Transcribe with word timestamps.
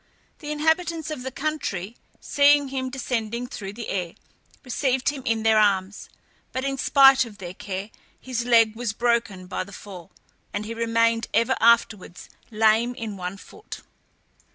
The 0.39 0.49
inhabitants 0.51 1.11
of 1.11 1.21
the 1.21 1.29
country, 1.29 1.95
seeing 2.19 2.69
him 2.69 2.89
descending 2.89 3.45
through 3.45 3.73
the 3.73 3.89
air, 3.89 4.13
received 4.63 5.09
him 5.09 5.21
in 5.25 5.43
their 5.43 5.59
arms; 5.59 6.09
but 6.51 6.65
in 6.65 6.79
spite 6.79 7.23
of 7.23 7.37
their 7.37 7.53
care, 7.53 7.91
his 8.19 8.43
leg 8.43 8.75
was 8.75 8.93
broken 8.93 9.45
by 9.45 9.63
the 9.63 9.71
fall, 9.71 10.11
and 10.53 10.65
he 10.65 10.73
remained 10.73 11.27
ever 11.35 11.55
afterwards 11.59 12.31
lame 12.49 12.95
in 12.95 13.15
one 13.15 13.37
foot. 13.37 13.81